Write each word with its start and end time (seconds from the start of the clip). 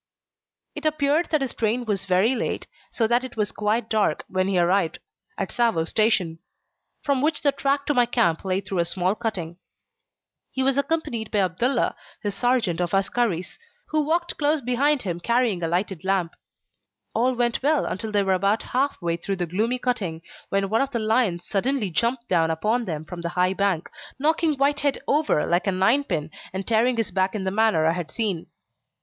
It 0.73 0.83
appeared 0.87 1.27
that 1.29 1.41
his 1.41 1.53
train 1.53 1.85
was 1.85 2.05
very 2.05 2.33
late, 2.33 2.65
so 2.91 3.05
that 3.05 3.23
it 3.23 3.37
was 3.37 3.51
quite 3.51 3.87
dark 3.87 4.23
when 4.27 4.47
he 4.47 4.57
arrived 4.57 4.97
at 5.37 5.49
Tsavo 5.51 5.83
Station, 5.87 6.39
from 7.03 7.21
which 7.21 7.43
the 7.43 7.51
track 7.51 7.85
to 7.85 7.93
my 7.93 8.07
camp 8.07 8.43
lay 8.43 8.61
through 8.61 8.79
a 8.79 8.85
small 8.85 9.13
cutting. 9.13 9.57
He 10.49 10.63
was 10.63 10.75
accompanied 10.75 11.29
by 11.29 11.41
Abdullah, 11.41 11.95
his 12.19 12.33
sergeant 12.33 12.81
of 12.81 12.95
askaris, 12.95 13.59
who 13.89 14.03
walked 14.03 14.39
close 14.39 14.59
behind 14.59 15.03
him 15.03 15.19
carrying 15.19 15.61
a 15.61 15.67
lighted 15.67 16.03
lamp. 16.03 16.33
All 17.13 17.35
went 17.35 17.61
well 17.61 17.85
until 17.85 18.11
they 18.11 18.23
were 18.23 18.33
about 18.33 18.63
half 18.73 18.99
way 19.03 19.17
through 19.17 19.35
the 19.35 19.45
gloomy 19.45 19.77
cutting, 19.77 20.23
when 20.49 20.69
one 20.69 20.81
of 20.81 20.89
the 20.89 20.97
lions 20.97 21.45
suddenly 21.45 21.91
jumped 21.91 22.27
down 22.27 22.49
upon 22.49 22.85
them 22.85 23.05
from 23.05 23.21
the 23.21 23.29
high 23.37 23.53
bank, 23.53 23.87
knocking 24.17 24.55
Whitehead 24.55 24.97
over 25.07 25.45
like 25.45 25.67
a 25.67 25.71
ninepin, 25.71 26.31
and 26.53 26.65
tearing 26.65 26.97
his 26.97 27.11
back 27.11 27.35
in 27.35 27.43
the 27.43 27.51
manner 27.51 27.85
I 27.85 27.93
had 27.93 28.09
seen. 28.09 28.47